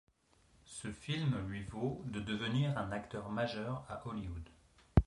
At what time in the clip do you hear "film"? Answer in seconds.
0.91-1.35